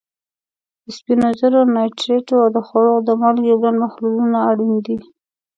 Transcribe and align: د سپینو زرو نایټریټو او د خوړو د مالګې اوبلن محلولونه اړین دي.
د 0.83 0.85
سپینو 0.97 1.27
زرو 1.39 1.59
نایټریټو 1.75 2.35
او 2.43 2.49
د 2.55 2.57
خوړو 2.67 2.95
د 3.07 3.09
مالګې 3.21 3.51
اوبلن 3.53 3.75
محلولونه 3.83 4.37
اړین 4.49 4.73
دي. 4.85 4.97